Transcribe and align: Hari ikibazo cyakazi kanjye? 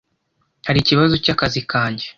Hari 0.67 0.77
ikibazo 0.81 1.13
cyakazi 1.23 1.61
kanjye? 1.71 2.05